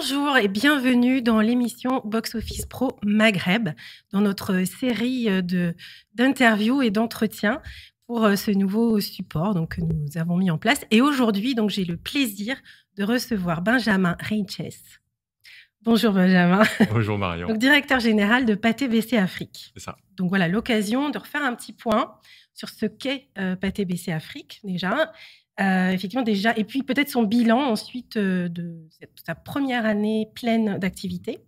[0.00, 3.68] Bonjour et bienvenue dans l'émission Box Office Pro Maghreb,
[4.12, 5.74] dans notre série de
[6.14, 7.60] d'interviews et d'entretiens
[8.06, 10.86] pour euh, ce nouveau support donc, que nous avons mis en place.
[10.90, 12.56] Et aujourd'hui, donc j'ai le plaisir
[12.96, 15.02] de recevoir Benjamin Reinches.
[15.82, 16.62] Bonjour Benjamin.
[16.90, 17.48] Bonjour Marion.
[17.48, 19.70] donc, directeur général de Pathé BC Afrique.
[19.76, 19.98] C'est ça.
[20.16, 22.14] Donc voilà l'occasion de refaire un petit point
[22.54, 25.12] sur ce qu'est euh, Pathé BC Afrique déjà,
[25.60, 28.88] euh, effectivement, déjà, et puis peut-être son bilan ensuite euh, de
[29.26, 31.38] sa première année pleine d'activité,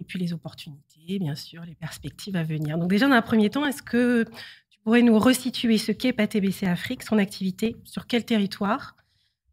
[0.00, 2.76] et puis les opportunités, bien sûr, les perspectives à venir.
[2.76, 4.24] Donc, déjà, dans un premier temps, est-ce que
[4.68, 8.96] tu pourrais nous resituer ce qu'est PATBC Afrique, son activité, sur quel territoire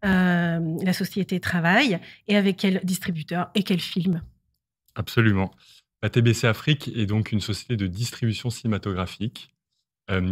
[0.03, 4.21] euh, la société travaille, et avec quel distributeur et quel film?
[4.95, 5.51] Absolument.
[6.01, 9.53] PATBC Afrique est donc une société de distribution cinématographique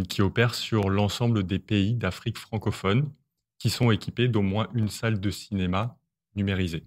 [0.08, 3.12] qui opère sur l'ensemble des pays d'Afrique francophone
[3.58, 5.98] qui sont équipés d'au moins une salle de cinéma
[6.34, 6.86] numérisée.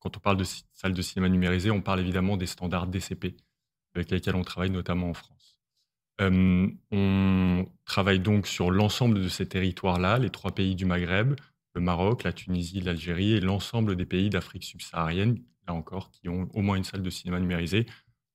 [0.00, 3.36] Quand on parle de salle de cinéma numérisée, on parle évidemment des standards DCP
[3.94, 5.58] avec lesquels on travaille notamment en France.
[6.20, 11.34] On travaille donc sur l'ensemble de ces territoires-là, les trois pays du Maghreb,
[11.74, 16.48] le Maroc, la Tunisie, l'Algérie et l'ensemble des pays d'Afrique subsaharienne, là encore, qui ont
[16.52, 17.86] au moins une salle de cinéma numérisée,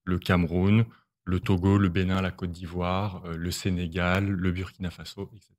[0.03, 0.86] le Cameroun,
[1.23, 5.56] le Togo, le Bénin, la Côte d'Ivoire, euh, le Sénégal, le Burkina Faso, etc.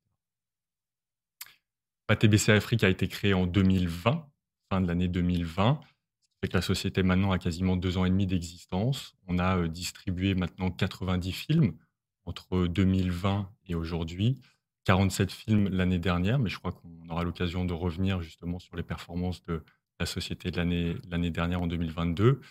[2.09, 4.27] PATBC Afrique a été créé en 2020,
[4.71, 5.79] fin de l'année 2020.
[5.83, 5.87] Ce
[6.41, 9.13] fait que la société maintenant a quasiment deux ans et demi d'existence.
[9.27, 11.73] On a euh, distribué maintenant 90 films
[12.25, 14.41] entre 2020 et aujourd'hui.
[14.85, 18.81] 47 films l'année dernière, mais je crois qu'on aura l'occasion de revenir justement sur les
[18.81, 19.63] performances de
[19.99, 22.41] la société de l'année dernière en 2022.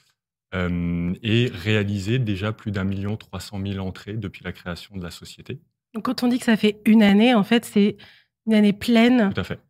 [0.54, 5.02] Euh, et réalisé déjà plus d'un million trois cent mille entrées depuis la création de
[5.02, 5.58] la société.
[5.94, 7.96] Donc quand on dit que ça fait une année, en fait, c'est
[8.48, 9.32] une année pleine.
[9.32, 9.60] Tout à fait.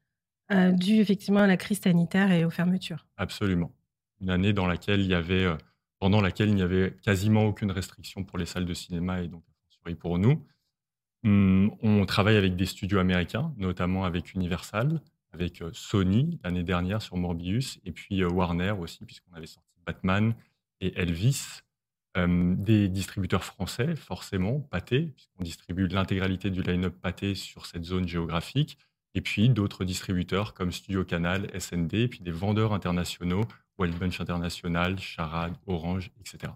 [0.51, 3.07] Euh, due effectivement à la crise sanitaire et aux fermetures.
[3.19, 3.71] Absolument.
[4.21, 5.57] Une année dans laquelle il y avait, euh,
[5.99, 9.43] pendant laquelle il n'y avait quasiment aucune restriction pour les salles de cinéma et donc
[10.01, 10.45] pour nous.
[11.25, 15.01] Hum, on travaille avec des studios américains, notamment avec Universal,
[15.33, 20.35] avec euh, Sony l'année dernière sur Morbius, et puis Warner aussi, puisqu'on avait sorti Batman
[20.83, 21.63] et Elvis.
[22.17, 28.77] Des distributeurs français, forcément, Pathé, puisqu'on distribue l'intégralité du line-up Pathé sur cette zone géographique,
[29.15, 33.45] et puis d'autres distributeurs comme Studio Canal, SND, et puis des vendeurs internationaux,
[33.79, 36.53] Wild Bunch International, Charade, Orange, etc.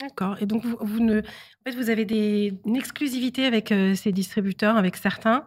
[0.00, 0.40] D'accord.
[0.40, 1.20] Et donc, vous, ne...
[1.20, 2.58] en fait, vous avez des...
[2.64, 5.46] une exclusivité avec euh, ces distributeurs, avec certains?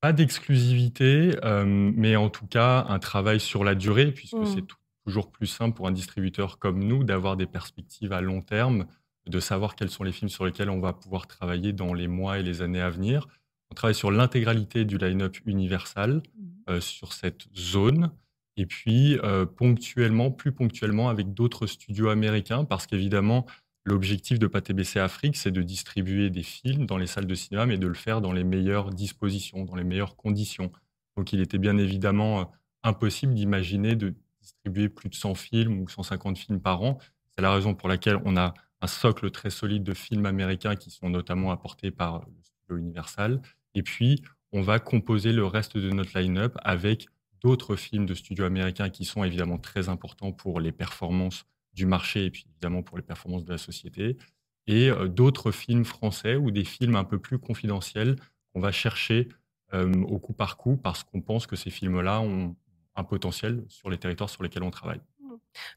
[0.00, 4.46] Pas d'exclusivité, euh, mais en tout cas, un travail sur la durée, puisque mmh.
[4.46, 4.66] c'est
[5.04, 8.86] toujours plus simple pour un distributeur comme nous d'avoir des perspectives à long terme,
[9.26, 12.38] de savoir quels sont les films sur lesquels on va pouvoir travailler dans les mois
[12.38, 13.28] et les années à venir.
[13.70, 16.70] On travaille sur l'intégralité du line-up Universal, mmh.
[16.70, 18.10] euh, sur cette zone,
[18.56, 23.46] et puis euh, ponctuellement, plus ponctuellement, avec d'autres studios américains, parce qu'évidemment,
[23.84, 27.78] l'objectif de PATBC Afrique, c'est de distribuer des films dans les salles de cinéma, mais
[27.78, 30.70] de le faire dans les meilleures dispositions, dans les meilleures conditions.
[31.16, 32.44] Donc il était bien évidemment euh,
[32.82, 36.98] impossible d'imaginer de distribuer plus de 100 films ou 150 films par an.
[37.36, 40.90] C'est la raison pour laquelle on a un socle très solide de films américains qui
[40.90, 43.40] sont notamment apportés par le studio Universal
[43.74, 44.22] et puis,
[44.52, 47.06] on va composer le reste de notre line-up avec
[47.40, 52.26] d'autres films de studios américains qui sont évidemment très importants pour les performances du marché
[52.26, 54.18] et puis évidemment pour les performances de la société,
[54.66, 58.16] et euh, d'autres films français ou des films un peu plus confidentiels
[58.52, 59.28] qu'on va chercher
[59.72, 62.54] euh, au coup par coup parce qu'on pense que ces films-là ont
[62.96, 65.00] un potentiel sur les territoires sur lesquels on travaille.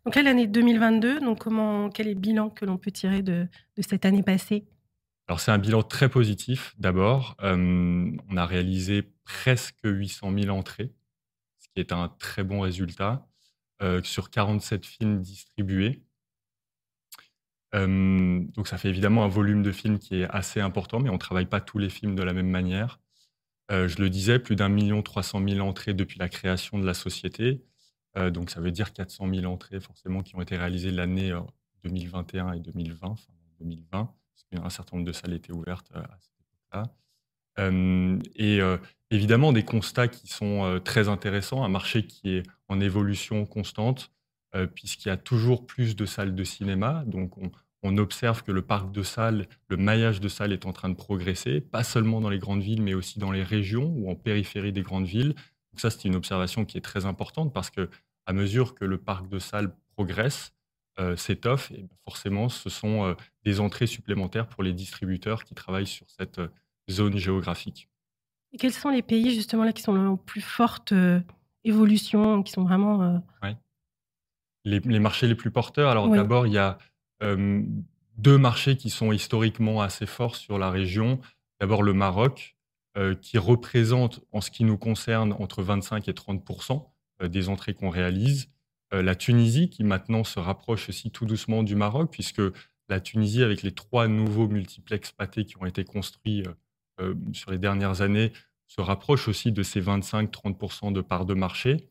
[0.06, 3.48] Donc là, l'année 2022, donc comment, quel est le bilan que l'on peut tirer de
[3.78, 4.66] cette année passée?
[5.28, 7.36] Alors c'est un bilan très positif d'abord.
[7.42, 10.94] Euh, on a réalisé presque 800 000 entrées,
[11.58, 13.28] ce qui est un très bon résultat,
[13.82, 16.04] euh, sur 47 films distribués.
[17.74, 21.14] Euh, donc ça fait évidemment un volume de films qui est assez important, mais on
[21.14, 23.00] ne travaille pas tous les films de la même manière.
[23.70, 26.94] Je le disais, plus d'un million trois cent mille entrées depuis la création de la
[26.94, 27.64] société.
[28.16, 31.34] donc ça veut dire 400 000 entrées forcément qui ont été réalisées l'année
[31.84, 34.14] 2021 et 2020, enfin 2020
[34.64, 36.84] un certain nombre de salles étaient ouvertes euh, à cette époque-là.
[37.60, 38.78] Euh, et euh,
[39.12, 44.12] évidemment, des constats qui sont très intéressants, un marché qui est en évolution constante,
[44.74, 47.04] puisqu'il y a toujours plus de salles de cinéma.
[47.08, 47.52] Donc, on,
[47.86, 50.96] on, observe que le parc de salles, le maillage de salles est en train de
[50.96, 54.74] progresser, pas seulement dans les grandes villes, mais aussi dans les régions ou en périphérie
[54.74, 55.30] des grandes villes.
[55.30, 57.90] Donc ça, c'est une observation qui est très importante parce que
[58.26, 60.56] à mesure que le parc de salles progresse,
[60.98, 65.54] euh, s'étoffe, et ben, forcément, ce sont euh, des entrées supplémentaires pour les distributeurs qui
[65.54, 66.48] travaillent sur cette euh,
[66.90, 67.90] zone géographique.
[68.54, 70.94] Et quels sont les pays justement là qui sont en plus forte
[71.66, 73.22] évolution, qui sont vraiment
[74.64, 75.90] les, marchés les plus porteurs.
[75.90, 76.78] Alors d'abord, il y a
[77.22, 81.20] deux marchés qui sont historiquement assez forts sur la région.
[81.60, 82.56] D'abord le Maroc,
[83.22, 86.86] qui représente, en ce qui nous concerne, entre 25 et 30%
[87.28, 88.50] des entrées qu'on réalise.
[88.92, 92.42] la Tunisie, qui maintenant se rapproche aussi tout doucement du Maroc, puisque
[92.88, 96.44] la Tunisie, avec les trois nouveaux multiplex pâtés qui ont été construits
[97.34, 98.32] sur les dernières années,
[98.68, 101.90] se rapproche aussi de ces 25-30% de parts de marché.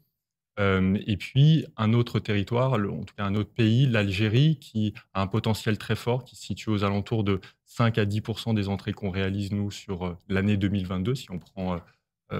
[0.59, 5.27] Et puis un autre territoire, en tout cas un autre pays, l'Algérie, qui a un
[5.27, 9.11] potentiel très fort, qui se situe aux alentours de 5 à 10% des entrées qu'on
[9.11, 11.81] réalise, nous, sur l'année 2022, si on prend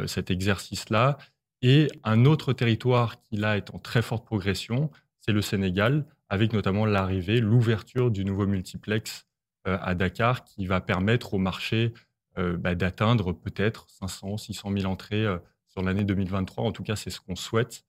[0.07, 1.19] cet exercice-là.
[1.63, 6.53] Et un autre territoire qui, là, est en très forte progression, c'est le Sénégal, avec
[6.53, 9.27] notamment l'arrivée, l'ouverture du nouveau multiplex
[9.65, 11.93] à Dakar, qui va permettre au marché
[12.37, 15.27] bah, d'atteindre peut-être 500, 600 000 entrées
[15.69, 16.65] sur l'année 2023.
[16.65, 17.85] En tout cas, c'est ce qu'on souhaite.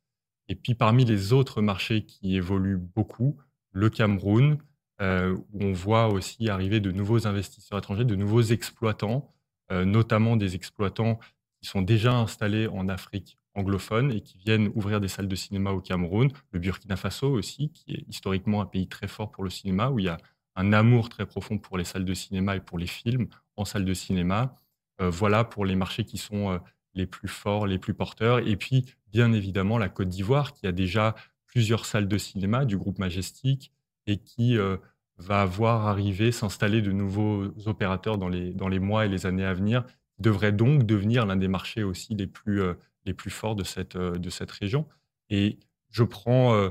[0.47, 3.38] Et puis parmi les autres marchés qui évoluent beaucoup,
[3.71, 4.57] le Cameroun,
[5.01, 9.33] euh, où on voit aussi arriver de nouveaux investisseurs étrangers, de nouveaux exploitants,
[9.71, 11.19] euh, notamment des exploitants
[11.59, 15.71] qui sont déjà installés en Afrique anglophone et qui viennent ouvrir des salles de cinéma
[15.71, 16.30] au Cameroun.
[16.51, 20.00] Le Burkina Faso aussi, qui est historiquement un pays très fort pour le cinéma, où
[20.00, 20.18] il y a
[20.56, 23.27] un amour très profond pour les salles de cinéma et pour les films
[23.57, 24.56] en salle de cinéma.
[25.01, 26.59] Euh, voilà pour les marchés qui sont
[26.95, 28.39] les plus forts, les plus porteurs.
[28.39, 31.15] Et puis, bien évidemment, la Côte d'Ivoire, qui a déjà
[31.45, 33.71] plusieurs salles de cinéma du groupe Majestic
[34.07, 34.77] et qui euh,
[35.18, 39.45] va voir arriver, s'installer de nouveaux opérateurs dans les, dans les mois et les années
[39.45, 39.86] à venir,
[40.19, 42.74] devrait donc devenir l'un des marchés aussi les plus, euh,
[43.06, 44.88] les plus forts de cette, euh, de cette région.
[45.30, 45.59] Et
[45.91, 46.69] je prends,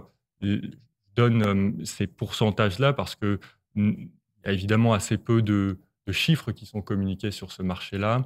[1.17, 3.41] donne ces pourcentages-là parce que
[3.75, 4.11] il
[4.45, 8.23] y a évidemment assez peu de, de chiffres qui sont communiqués sur ce marché-là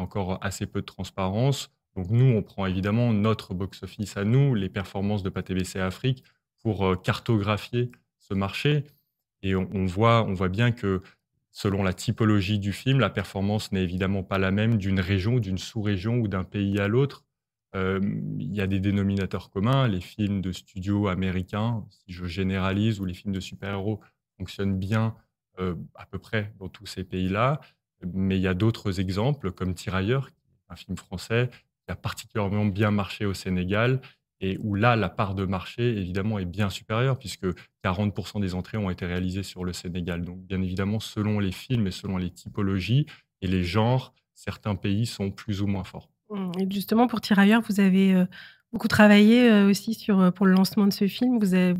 [0.00, 1.70] encore assez peu de transparence.
[1.96, 6.24] Donc nous, on prend évidemment notre box-office à nous, les performances de PATBC Afrique,
[6.62, 8.84] pour euh, cartographier ce marché.
[9.42, 11.00] Et on, voit, on voit bien que
[11.50, 15.58] selon la typologie du film, la performance n'est évidemment pas la même d'une région, d'une
[15.58, 17.24] sous-région ou d'un pays à l'autre.
[17.74, 18.00] Euh,
[18.38, 19.88] il y a des dénominateurs communs.
[19.88, 24.00] Les films de studio américains, si je généralise, ou les films de super-héros
[24.36, 25.14] fonctionnent bien
[25.58, 27.60] euh, à peu près dans tous ces pays-là.
[28.14, 30.30] Mais il y a d'autres exemples, comme Tirailleurs,
[30.68, 31.50] un film français
[31.86, 34.00] qui a particulièrement bien marché au Sénégal
[34.40, 37.46] et où là, la part de marché, évidemment, est bien supérieure, puisque
[37.84, 40.24] 40% des entrées ont été réalisées sur le Sénégal.
[40.24, 43.06] Donc, bien évidemment, selon les films et selon les typologies
[43.42, 46.08] et les genres, certains pays sont plus ou moins forts.
[46.30, 48.24] Mmh, et justement, pour Tirailleurs, vous avez euh,
[48.72, 51.38] beaucoup travaillé euh, aussi sur, euh, pour le lancement de ce film.
[51.38, 51.74] Vous, avez,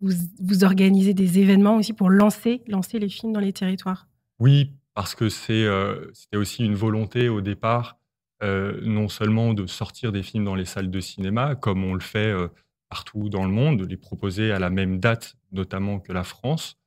[0.00, 4.08] vous, vous organisez des événements aussi pour lancer, lancer les films dans les territoires.
[4.38, 7.98] Oui, parce que euh, c'était aussi une volonté au départ,
[8.42, 12.00] euh, non seulement de sortir des films dans les salles de cinéma, comme on le
[12.00, 12.48] fait euh,
[12.88, 16.78] partout dans le monde, de les proposer à la même date, notamment que la France,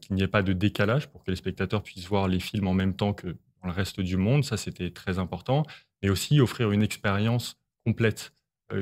[0.00, 2.72] qu'il n'y ait pas de décalage pour que les spectateurs puissent voir les films en
[2.72, 5.64] même temps que dans le reste du monde, ça c'était très important,
[6.02, 8.32] mais aussi offrir une expérience complète,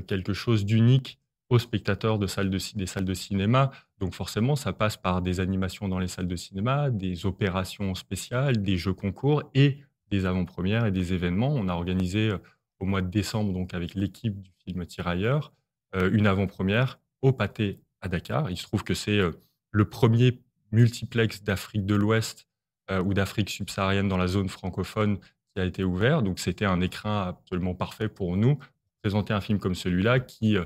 [0.06, 1.18] quelque chose d'unique
[1.50, 3.72] aux spectateurs de salles de, des salles de cinéma.
[3.98, 8.62] Donc forcément, ça passe par des animations dans les salles de cinéma, des opérations spéciales,
[8.62, 9.80] des jeux concours et
[10.10, 11.52] des avant-premières et des événements.
[11.52, 12.38] On a organisé euh,
[12.78, 15.52] au mois de décembre, donc avec l'équipe du film Tirailleurs,
[15.96, 18.50] euh, une avant-première au Pâté à Dakar.
[18.50, 19.32] Il se trouve que c'est euh,
[19.72, 20.40] le premier
[20.72, 22.46] multiplex d'Afrique de l'Ouest
[23.04, 25.20] ou d'Afrique subsaharienne dans la zone francophone
[25.54, 26.22] qui a été ouvert.
[26.22, 28.58] Donc c'était un écrin absolument parfait pour nous
[29.00, 30.56] présenter un film comme celui-là qui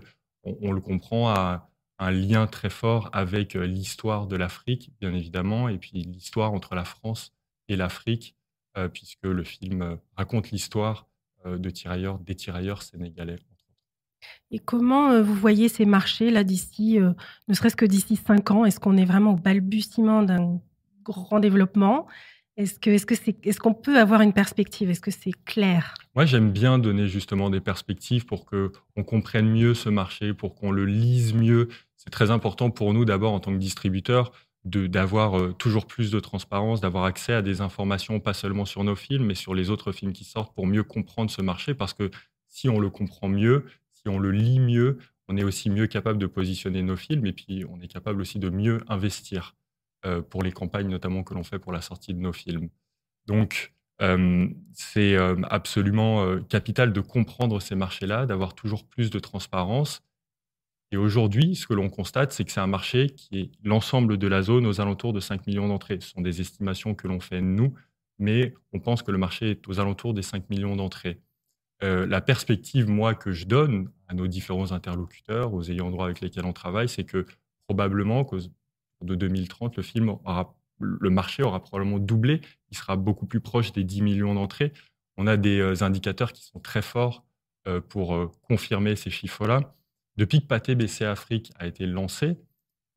[0.44, 5.68] on, le comprend, a un lien très fort avec euh, l'histoire de l'Afrique, bien évidemment,
[5.68, 7.32] et puis l'histoire entre la France
[7.68, 8.36] et l'Afrique,
[8.76, 11.06] euh, puisque le film euh, raconte l'histoire
[11.46, 13.36] de tirailleurs, des tirailleurs sénégalais.
[14.50, 16.98] Et comment vous voyez ces marchés là d'ici,
[17.48, 18.64] ne serait-ce que d'ici cinq ans?
[18.64, 20.58] Est-ce qu'on est vraiment au balbutiement d'un
[21.02, 22.06] grand développement?
[22.56, 24.90] Est-ce que est-ce que c'est est-ce qu'on peut avoir une perspective?
[24.90, 25.94] Est-ce que c'est clair?
[26.14, 30.54] Moi, j'aime bien donner justement des perspectives pour que on comprenne mieux ce marché, pour
[30.54, 31.68] qu'on le lise mieux.
[31.96, 34.32] C'est très important pour nous d'abord en tant que distributeur
[34.64, 38.96] d'avoir euh, toujours plus de transparence, d'avoir accès à des informations pas seulement sur nos
[38.96, 41.74] films, mais sur les autres films qui sortent pour mieux comprendre ce marché.
[41.74, 42.10] Parce que
[42.48, 46.18] si on le comprend mieux, si on le lit mieux, on est aussi mieux capable
[46.18, 49.54] de positionner nos films et puis on est capable aussi de mieux investir.
[50.06, 52.68] Euh, pour les campagnes notamment que l'on fait pour la sortie de nos films.
[53.26, 60.02] Donc, euh, c'est euh, absolument capital de comprendre ces marchés-là, d'avoir toujours plus de transparence.
[60.90, 64.26] Et aujourd'hui, ce que l'on constate, c'est que c'est un marché qui est l'ensemble de
[64.26, 66.00] la zone aux alentours de 5 millions d'entrées.
[66.00, 67.72] Ce sont des estimations que l'on fait nous,
[68.18, 71.18] mais on pense que le marché est aux alentours des 5 millions d'entrées.
[71.80, 76.46] la perspective, moi, que je donne à nos différents interlocuteurs, aux ayants droit avec lesquels
[76.46, 77.26] on travaille, c'est que
[77.66, 78.24] probablement
[79.04, 82.40] de 2030, le film aura, le marché aura probablement doublé.
[82.70, 84.72] Il sera beaucoup plus proche des 10 millions d'entrées.
[85.16, 87.24] On a des indicateurs qui sont très forts
[87.88, 89.74] pour confirmer ces chiffres-là.
[90.16, 92.38] Depuis que Pathé BC Afrique a été lancé,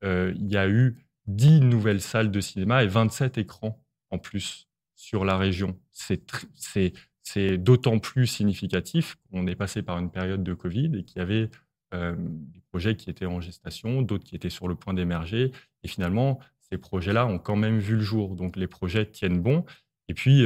[0.03, 5.25] il y a eu 10 nouvelles salles de cinéma et 27 écrans en plus sur
[5.25, 5.79] la région.
[5.91, 11.21] C'est d'autant plus significatif qu'on est passé par une période de Covid et qu'il y
[11.21, 11.49] avait
[11.93, 15.51] des projets qui étaient en gestation, d'autres qui étaient sur le point d'émerger.
[15.83, 18.35] Et finalement, ces projets-là ont quand même vu le jour.
[18.35, 19.63] Donc les projets tiennent bon.
[20.07, 20.45] Et puis,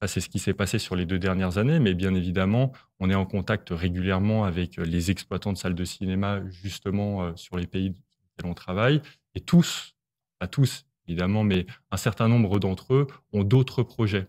[0.00, 1.78] ça, c'est ce qui s'est passé sur les deux dernières années.
[1.78, 6.42] Mais bien évidemment, on est en contact régulièrement avec les exploitants de salles de cinéma,
[6.48, 9.00] justement, sur les pays dans lesquels on travaille.
[9.34, 9.94] Et tous,
[10.38, 14.26] pas tous évidemment, mais un certain nombre d'entre eux ont d'autres projets.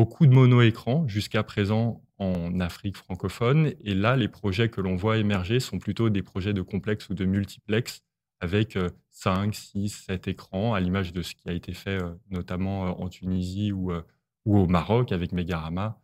[0.00, 3.74] Beaucoup de mono-écrans jusqu'à présent en Afrique francophone.
[3.84, 7.14] Et là, les projets que l'on voit émerger sont plutôt des projets de complexe ou
[7.14, 8.00] de multiplex
[8.40, 8.78] avec
[9.10, 11.98] 5, 6, 7 écrans, à l'image de ce qui a été fait
[12.30, 13.92] notamment en Tunisie ou,
[14.46, 16.00] ou au Maroc avec Megarama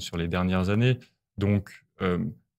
[0.00, 0.98] sur les dernières années.
[1.36, 1.86] Donc,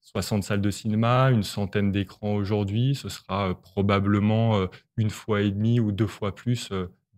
[0.00, 5.78] 60 salles de cinéma, une centaine d'écrans aujourd'hui, ce sera probablement une fois et demie
[5.78, 6.72] ou deux fois plus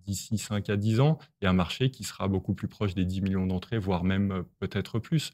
[0.06, 3.22] d'ici 5 à 10 ans, et un marché qui sera beaucoup plus proche des 10
[3.22, 5.32] millions d'entrées, voire même peut-être plus.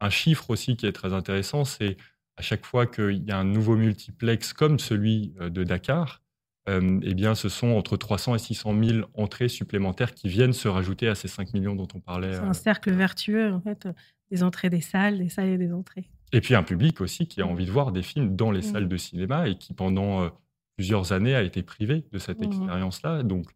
[0.00, 1.96] Un chiffre aussi qui est très intéressant, c'est
[2.36, 6.22] à chaque fois qu'il y a un nouveau multiplex comme celui de Dakar,
[6.68, 11.08] eh bien, ce sont entre 300 et 600 000 entrées supplémentaires qui viennent se rajouter
[11.08, 12.34] à ces 5 millions dont on parlait.
[12.34, 13.88] C'est un cercle vertueux, en fait,
[14.30, 16.08] des entrées des salles, des salles et des entrées.
[16.32, 18.72] Et puis un public aussi qui a envie de voir des films dans les mmh.
[18.72, 20.30] salles de cinéma et qui, pendant
[20.76, 22.44] plusieurs années, a été privé de cette mmh.
[22.44, 23.22] expérience-là.
[23.24, 23.50] Donc,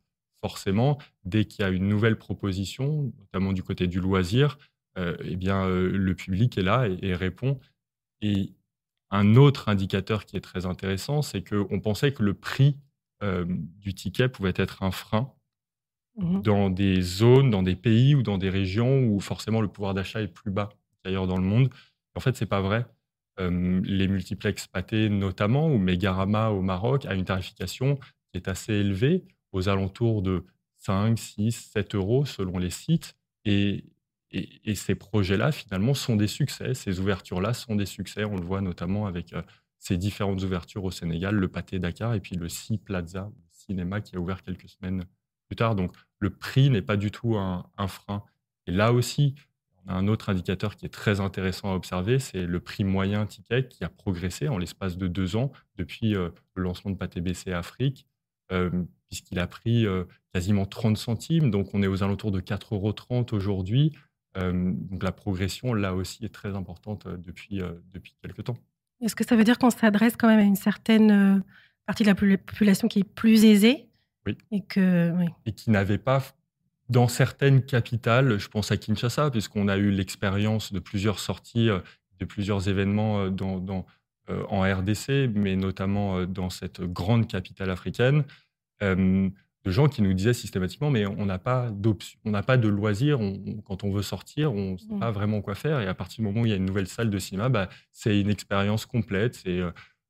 [0.45, 4.59] forcément, dès qu'il y a une nouvelle proposition, notamment du côté du loisir,
[4.99, 7.59] eh bien, le public est là et, répond.
[8.21, 8.53] Et
[9.11, 12.77] un autre indicateur qui est très intéressant, c'est qu'on pensait que le prix
[13.81, 15.33] du ticket pouvait être un frein
[16.19, 19.95] mmh dans des zones, dans des pays ou dans des régions où forcément le pouvoir
[19.95, 20.69] d'achat est plus bas
[21.03, 21.71] qu'ailleurs dans le monde.
[22.15, 22.85] En fait, c'est pas vrai.
[23.39, 29.25] les multiplex pâtés notamment, ou Megarama au Maroc, a une tarification qui est assez élevée,
[29.55, 30.45] aux alentours de
[30.77, 33.17] 5, 6, 7 euros selon les sites.
[33.45, 33.85] Et,
[34.31, 36.75] et, ces projets-là, finalement, sont des succès.
[36.75, 38.25] Ces ouvertures-là sont des succès.
[38.25, 39.33] On le voit notamment avec
[39.79, 44.01] ces différentes ouvertures au Sénégal, le Pâté Dakar et puis le Sea Plaza, le cinéma
[44.01, 45.05] qui a ouvert quelques semaines
[45.47, 45.75] plus tard.
[45.75, 48.25] Donc, le prix n'est pas du tout un, frein.
[48.67, 49.35] Et là aussi,
[49.87, 53.85] un autre indicateur qui est très intéressant à observer, c'est le prix moyen ticket qui
[53.85, 58.07] a progressé en l'espace de deux ans depuis euh, le lancement de Pâté BC Afrique,
[58.53, 58.71] euh,
[59.15, 61.51] puisqu'il a pris euh, quasiment 30 centimes.
[61.51, 62.95] Donc, on est aux alentours de 4,30 euros
[63.33, 63.93] aujourd'hui.
[64.37, 68.57] donc, la progression, là aussi, est très importante depuis, depuis quelques temps.
[69.01, 71.43] Est-ce que ça veut dire qu'on s'adresse quand même à une certaine
[71.87, 73.89] partie de la population qui est plus aisée
[74.27, 74.37] oui.
[74.51, 75.27] Et, que, oui.
[75.47, 76.23] et qui n'avait pas
[76.89, 81.81] dans certaines capitales, je pense à Kinshasa, puisqu'on a eu l'expérience de plusieurs sorties, euh,
[82.19, 83.87] de plusieurs événements euh, dans,
[84.31, 88.25] euh, en RDC, mais notamment dans cette grande capitale africaine,
[88.81, 92.69] de gens qui nous disaient systématiquement, mais on n'a pas d'option, on n'a pas de
[92.69, 93.19] loisirs,
[93.65, 95.01] quand on veut sortir, on ne sait mmh.
[95.01, 95.81] pas vraiment quoi faire.
[95.81, 97.69] Et à partir du moment où il y a une nouvelle salle de cinéma, bah,
[97.91, 99.37] c'est une expérience complète.
[99.37, 99.61] C'est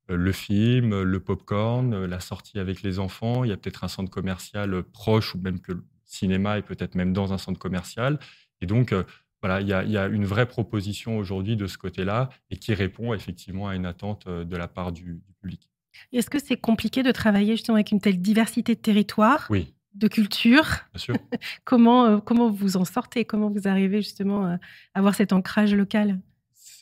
[0.08, 3.44] le film, le popcorn, la sortie avec les enfants.
[3.44, 5.72] Il y a peut-être un centre commercial proche ou même que
[6.04, 8.18] cinéma et peut-être même dans un centre commercial.
[8.60, 9.04] Et donc, euh,
[9.42, 13.68] voilà, il y, a, une vraie proposition aujourd'hui de ce côté-là et qui répond effectivement
[13.68, 15.70] à une attente euh, de la part du, public.
[16.12, 19.74] Est-ce que c'est compliqué de travailler justement avec une telle diversité de territoires oui.
[19.94, 20.64] de culture.
[20.94, 21.14] Bien sûr.
[21.64, 23.24] comment, euh, comment vous en sortez?
[23.24, 24.58] Comment vous arrivez justement à
[24.94, 26.18] avoir cet ancrage local?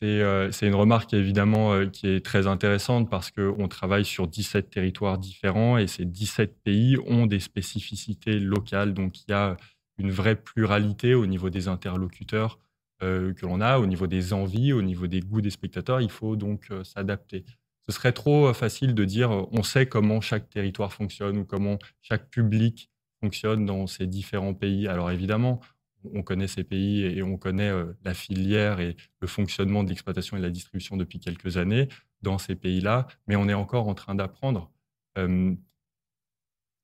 [0.03, 4.71] Euh, c'est une remarque évidemment euh, qui est très intéressante parce qu'on travaille sur 17
[4.71, 8.95] territoires différents et ces 17 pays ont des spécificités locales.
[8.95, 9.57] Donc il y a
[9.99, 12.59] une vraie pluralité au niveau des interlocuteurs
[13.03, 16.01] euh, que l'on a, au niveau des envies, au niveau des goûts des spectateurs.
[16.01, 17.45] Il faut donc s'adapter.
[17.89, 22.29] Ce serait trop facile de dire on sait comment chaque territoire fonctionne ou comment chaque
[22.31, 24.89] public fonctionne dans ces différents pays.
[24.89, 25.61] Alors évidemment,
[26.13, 30.37] on connaît ces pays et on connaît euh, la filière et le fonctionnement de l'exploitation
[30.37, 31.89] et de la distribution depuis quelques années
[32.23, 34.71] dans ces pays-là, mais on est encore en train d'apprendre.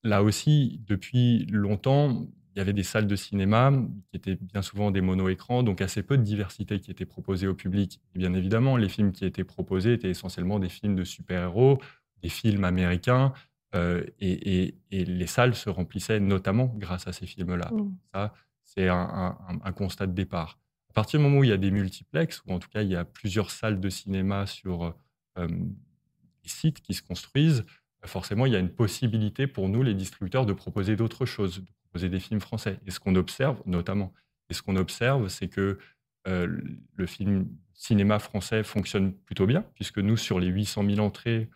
[0.05, 3.73] là aussi, depuis longtemps, il y avait des salles de cinéma
[4.11, 7.55] qui étaient bien souvent des mono-écrans, donc assez peu de diversité qui était proposée au
[7.55, 8.01] public.
[8.17, 11.81] Et bien évidemment, les films qui étaient proposés étaient essentiellement des films de super-héros,
[12.21, 13.33] des films américains,
[13.77, 17.71] euh, et, les salles se remplissaient notamment grâce à ces films-là.
[17.71, 17.97] Mmh.
[18.13, 18.35] Ça,
[18.65, 19.37] c'est un,
[19.77, 20.59] constat de départ.
[20.91, 22.89] À partir du moment où il y a des multiplex, ou en tout cas il
[22.89, 24.97] y a plusieurs salles de cinéma sur
[25.39, 27.65] euh, les sites qui se construisent,
[28.05, 31.67] forcément, il y a une possibilité pour nous, les distributeurs, de proposer d'autres choses, de
[31.89, 32.79] proposer des films français.
[32.87, 34.13] Et ce qu'on observe, notamment,
[34.51, 35.79] et ce qu'on observe, c'est que
[36.25, 41.49] le film cinéma français fonctionne plutôt bien, puisque nous, sur les 800 000 entrées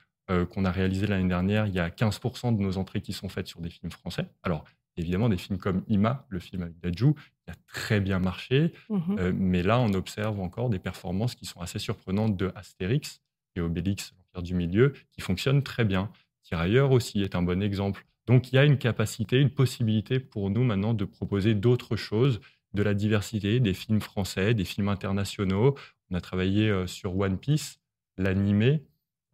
[0.50, 3.48] qu'on a réalisées l'année dernière, il y a 15% de nos entrées qui sont faites
[3.48, 4.26] sur des films français.
[4.42, 4.64] Alors,
[4.96, 9.30] évidemment, des films comme Ima, le film avec Dajou, qui a très bien marché, mmh
[9.34, 13.20] mais là, on observe encore des performances qui sont assez surprenantes de Astérix
[13.54, 16.10] et Obélix, l'Empire du Milieu, qui fonctionnent très bien.
[16.44, 18.06] Tirailleurs aussi est un bon exemple.
[18.26, 22.40] Donc, il y a une capacité, une possibilité pour nous maintenant de proposer d'autres choses
[22.74, 25.76] de la diversité, des films français, des films internationaux.
[26.10, 27.80] On a travaillé euh, sur One Piece,
[28.16, 28.84] l'animé,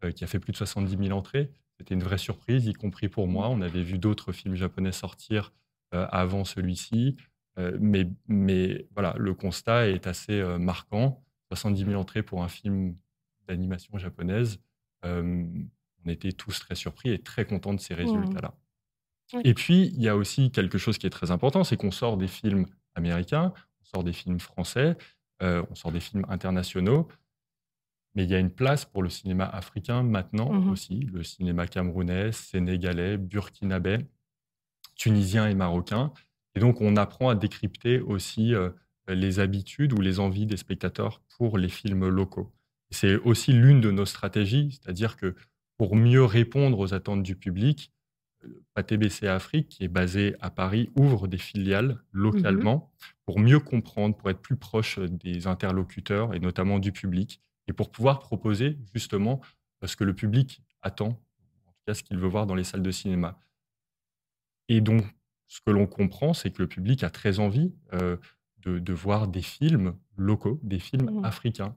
[0.03, 1.51] euh, qui a fait plus de 70 000 entrées.
[1.77, 3.47] C'était une vraie surprise, y compris pour moi.
[3.49, 5.53] On avait vu d'autres films japonais sortir
[5.93, 7.15] euh, avant celui-ci.
[7.79, 11.21] mais, mais voilà, le constat est assez marquant.
[11.49, 12.95] 70 000 entrées pour un film
[13.47, 14.61] d'animation japonaise.
[15.03, 18.29] on était tous très surpris et très contents de ces mmh.
[19.43, 22.17] Et puis, il y a aussi quelque chose qui est très important, c'est qu'on sort
[22.17, 24.97] des films américains, on sort des films français,
[25.41, 27.07] euh, on sort des films internationaux.
[28.15, 31.67] Mais il y a une place pour le cinéma africain maintenant mmh aussi, le cinéma
[31.67, 33.99] camerounais, sénégalais, burkinabé,
[34.95, 36.11] tunisien et marocain.
[36.55, 38.71] Et donc, on apprend à décrypter aussi euh,
[39.07, 42.51] les habitudes ou les envies des spectateurs pour les films locaux.
[42.91, 45.35] C'est aussi l'une de nos stratégies, c'est-à-dire que
[45.77, 47.91] pour mieux répondre aux attentes du public,
[48.73, 54.17] PATBC Afrique, qui est basé à Paris, ouvre des filiales localement mmh pour mieux comprendre,
[54.17, 59.39] pour être plus proche des interlocuteurs et notamment du public, et pour pouvoir proposer justement
[59.85, 62.81] ce que le public attend, en tout cas ce qu'il veut voir dans les salles
[62.81, 63.39] de cinéma.
[64.67, 65.03] Et donc,
[65.47, 68.17] ce que l'on comprend, c'est que le public a très envie euh,
[68.65, 71.25] de, voir des films locaux, des films mmh.
[71.25, 71.75] africains,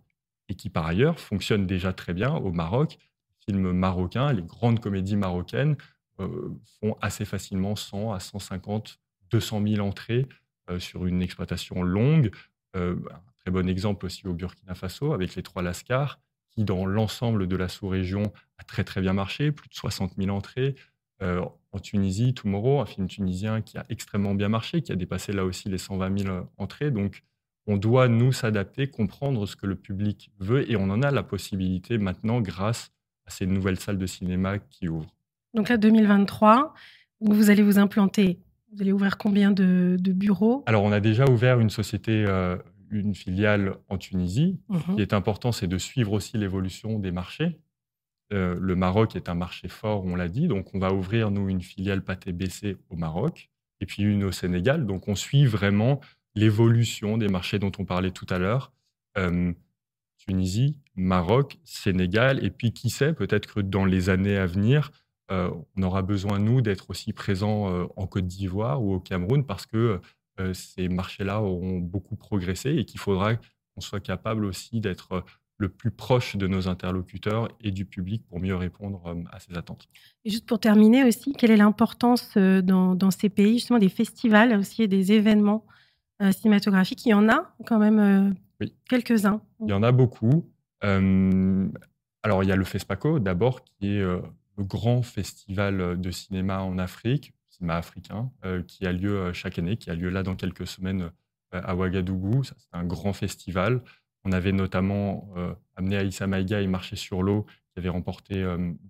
[0.49, 2.97] et qui par ailleurs fonctionnent déjà très bien au Maroc.
[2.99, 6.02] Les films marocains, les grandes comédies marocaines euh,
[6.81, 8.99] font assez facilement 100 à 150,
[9.31, 10.27] 200 000 entrées
[10.71, 12.31] euh, sur une exploitation longue.
[12.77, 16.21] Euh, un très bon exemple aussi au Burkina Faso avec les trois Lascars,
[16.51, 20.31] qui dans l'ensemble de la sous-région a très très bien marché, plus de 60 000
[20.31, 20.75] entrées.
[21.21, 25.45] en Tunisie, Tomorrow, un film tunisien qui a extrêmement bien marché, qui a dépassé là
[25.45, 26.91] aussi les 120 000 entrées.
[26.91, 27.23] Donc,
[27.67, 31.23] on doit nous s'adapter, comprendre ce que le public veut, et on en a la
[31.23, 32.91] possibilité maintenant grâce
[33.27, 35.15] à ces nouvelles salles de cinéma qui ouvrent.
[35.55, 36.75] Donc là, 2023,
[37.21, 38.39] vous allez vous implanter.
[38.75, 40.63] Vous allez ouvrir combien de, bureaux?
[40.67, 42.57] Alors, on a déjà ouvert une société, euh,
[42.91, 44.59] une filiale en Tunisie.
[44.73, 45.01] Ce qui mhm.
[45.01, 47.59] est important, c'est de suivre aussi l'évolution des marchés.
[48.33, 50.49] Euh, le Maroc est un marché fort, on l'a dit.
[50.49, 54.33] Donc, on va ouvrir, nous, une filiale pâté BC au Maroc et puis une au
[54.33, 54.87] Sénégal.
[54.87, 56.01] Donc, on suit vraiment
[56.35, 58.73] l'évolution des marchés dont on parlait tout à l'heure.
[59.19, 59.53] Euh,
[60.17, 64.93] Tunisie, Maroc, Sénégal, et puis qui sait, peut-être que dans les années à venir,
[65.77, 69.67] on aura besoin, nous, d'être aussi présents euh, en Côte d'Ivoire ou au Cameroun parce
[69.67, 70.01] que
[70.41, 75.25] euh, ces marchés-là auront beaucoup progressé et qu'il faudra qu'on soit capable aussi d'être
[75.59, 79.89] le plus proche de nos interlocuteurs et du public pour mieux répondre à ces attentes.
[80.25, 84.83] Et juste pour terminer aussi, quelle est l'importance dans, ces pays justement des festivals aussi
[84.83, 85.65] et des événements
[86.33, 87.07] cinématographiques?
[87.07, 88.35] Il y en a quand même
[88.89, 89.41] quelques-uns.
[89.61, 90.51] Il y en a beaucoup.
[90.81, 94.05] alors il y a le FESPACO d'abord qui est
[94.57, 99.33] le grand festival euh, de cinéma en Afrique, cinéma africain, euh, qui a lieu euh,
[99.33, 101.11] chaque année, qui a lieu là dans quelques semaines
[101.53, 102.45] à Ouagadougou.
[102.45, 103.83] C'est un grand festival.
[104.25, 105.35] On avait notamment
[105.77, 108.43] amené Aïssa Maïga et Marché sur l'eau, qui avait remporté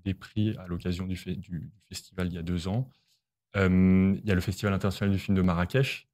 [0.04, 1.16] des prix à l'occasion du,
[1.88, 2.88] festival il y a deux ans.
[3.56, 6.08] il y a le Festival international du film de Marrakech,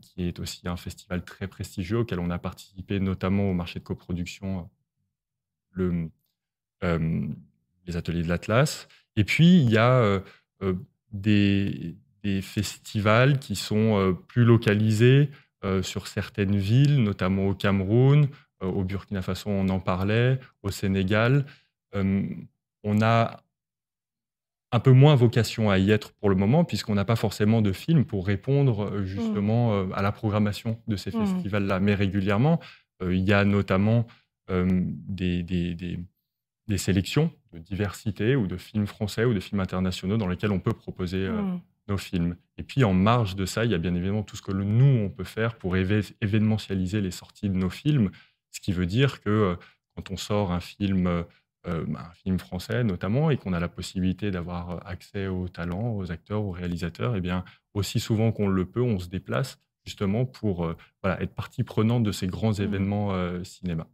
[0.00, 3.84] qui est aussi un festival très prestigieux auquel on a participé notamment au marché de
[3.84, 4.70] coproduction
[7.86, 8.88] les ateliers de l'Atlas.
[9.16, 10.20] Et puis, il y a euh,
[10.62, 10.74] euh,
[11.12, 11.96] des,
[12.40, 15.30] festivals qui sont euh, plus localisés
[15.80, 18.28] sur certaines villes, notamment au Cameroun,
[18.60, 21.46] au Burkina Faso, on en parlait, au Sénégal.
[21.94, 23.42] on a
[24.72, 27.72] un peu moins vocation à y être pour le moment, puisqu'on n'a pas forcément de
[27.72, 29.94] films pour répondre justement mmh.
[29.94, 31.24] à la programmation de ces mmh.
[31.24, 31.80] festivals-là.
[31.80, 32.60] Mais régulièrement,
[33.00, 34.06] il y a notamment
[34.50, 35.98] des, des
[36.78, 40.72] sélections de diversité ou de films français ou de films internationaux dans lesquels on peut
[40.72, 41.60] proposer euh, mmh.
[41.88, 42.36] nos films.
[42.58, 45.04] Et puis en marge de ça, il y a bien évidemment tout ce que nous,
[45.04, 48.10] on peut faire pour événementialiser les sorties de nos films,
[48.50, 49.56] ce qui veut dire que euh,
[49.94, 51.24] quand on sort un film, euh,
[51.66, 56.42] un film français notamment, et qu'on a la possibilité d'avoir accès aux talents, aux acteurs,
[56.42, 60.74] aux réalisateurs, et eh bien aussi souvent qu'on le peut, on se déplace justement pour
[61.02, 62.62] voilà, être partie prenante de ces grands mmh.
[62.62, 63.86] événements cinéma.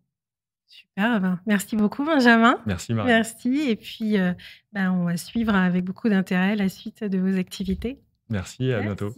[0.70, 2.58] Super, ben, merci beaucoup Benjamin.
[2.64, 3.08] Merci Marie.
[3.08, 4.16] Merci, et puis
[4.72, 8.00] ben, on va suivre avec beaucoup d'intérêt la suite de vos activités.
[8.28, 9.12] Merci, à bientôt.